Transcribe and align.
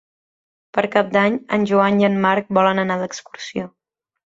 Per 0.77 0.83
Cap 0.95 1.11
d'Any 1.17 1.37
en 1.59 1.69
Joan 1.73 2.03
i 2.03 2.11
en 2.11 2.19
Marc 2.27 2.53
volen 2.61 2.87
anar 2.89 3.01
d'excursió. 3.07 3.73